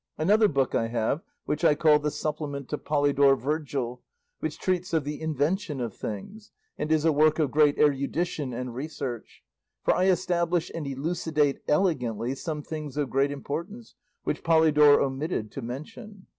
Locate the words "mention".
15.61-16.25